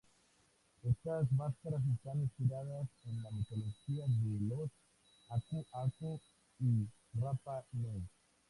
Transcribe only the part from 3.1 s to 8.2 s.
la mitología de los Aku-Aku y Rapa Nui.